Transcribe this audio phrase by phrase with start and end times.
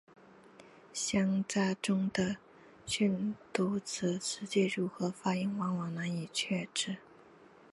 [0.93, 2.35] 乡札中的
[2.87, 6.97] 训读字实际如何发音往往难以确知。